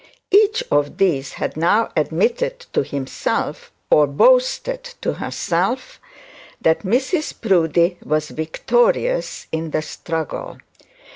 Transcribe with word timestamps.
Each 0.31 0.63
of 0.71 0.97
them 0.97 1.21
had 1.21 1.55
now 1.55 1.91
admitted 1.95 2.61
to 2.73 2.83
himself 2.83 3.71
(or 3.91 4.07
boasted 4.07 4.83
to 5.01 5.13
herself) 5.13 5.99
that 6.59 6.79
Mrs 6.81 7.39
Proudie 7.39 7.99
was 8.03 8.29
victorious 8.31 9.45
in 9.51 9.69
the 9.69 9.83
struggle. 9.83 10.57